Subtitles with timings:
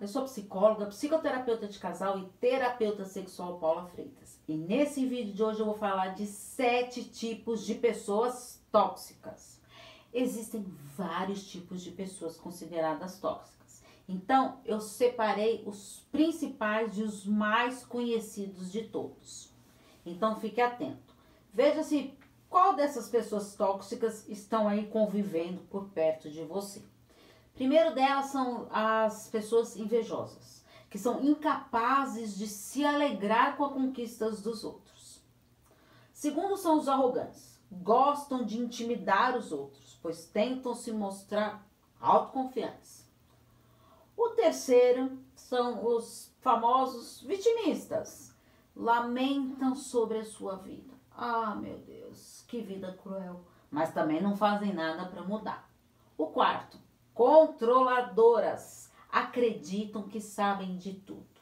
[0.00, 4.38] Eu sou psicóloga, psicoterapeuta de casal e terapeuta sexual Paula Freitas.
[4.46, 9.60] E nesse vídeo de hoje eu vou falar de sete tipos de pessoas tóxicas.
[10.12, 10.64] Existem
[10.96, 13.82] vários tipos de pessoas consideradas tóxicas.
[14.08, 19.50] Então, eu separei os principais e os mais conhecidos de todos.
[20.04, 21.14] Então, fique atento.
[21.52, 22.12] Veja se
[22.48, 26.82] qual dessas pessoas tóxicas estão aí convivendo por perto de você.
[27.54, 34.42] Primeiro delas são as pessoas invejosas, que são incapazes de se alegrar com as conquistas
[34.42, 35.22] dos outros.
[36.12, 41.64] Segundo são os arrogantes, gostam de intimidar os outros, pois tentam se mostrar
[42.00, 43.08] autoconfiantes.
[44.16, 48.34] O terceiro são os famosos vitimistas,
[48.74, 50.92] lamentam sobre a sua vida.
[51.16, 55.70] Ah, meu Deus, que vida cruel, mas também não fazem nada para mudar.
[56.16, 56.78] O quarto,
[57.14, 61.34] controladoras, acreditam que sabem de tudo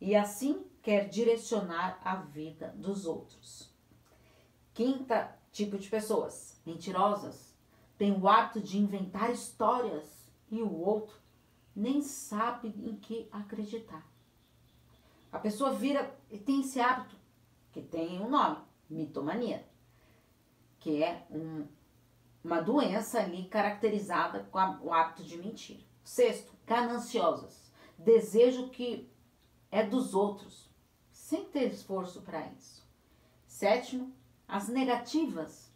[0.00, 3.72] e assim quer direcionar a vida dos outros.
[4.74, 7.54] Quinta tipo de pessoas, mentirosas,
[7.96, 11.16] tem o hábito de inventar histórias e o outro
[11.74, 14.06] nem sabe em que acreditar.
[15.32, 17.16] A pessoa vira e tem esse hábito
[17.72, 18.58] que tem um nome,
[18.90, 19.64] mitomania,
[20.80, 21.66] que é um
[22.44, 25.80] uma doença ali caracterizada com a, o hábito de mentir.
[26.04, 27.72] Sexto, gananciosas.
[27.96, 29.10] Desejo que
[29.70, 30.68] é dos outros,
[31.10, 32.84] sem ter esforço para isso.
[33.46, 34.12] Sétimo,
[34.46, 35.72] as negativas.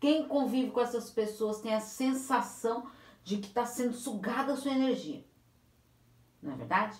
[0.00, 2.90] Quem convive com essas pessoas tem a sensação
[3.22, 5.24] de que está sendo sugada a sua energia.
[6.40, 6.96] Não é verdade?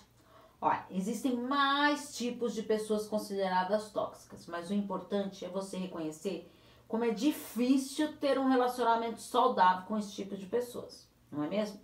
[0.61, 6.51] Olha, existem mais tipos de pessoas consideradas tóxicas, mas o importante é você reconhecer
[6.89, 11.79] como é difícil ter um relacionamento saudável com esse tipo de pessoas, não é mesmo?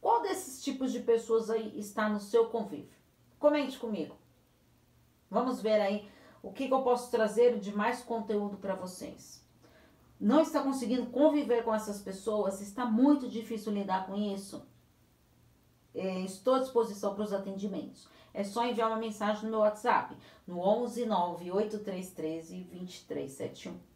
[0.00, 2.96] Qual desses tipos de pessoas aí está no seu convívio?
[3.40, 4.16] Comente comigo.
[5.28, 6.08] Vamos ver aí
[6.44, 9.44] o que, que eu posso trazer de mais conteúdo para vocês.
[10.18, 12.60] Não está conseguindo conviver com essas pessoas?
[12.60, 14.64] Está muito difícil lidar com isso?
[15.92, 18.08] É, estou à disposição para os atendimentos.
[18.32, 20.16] É só enviar uma mensagem no meu WhatsApp,
[20.46, 23.95] no 11 9 8313 2371.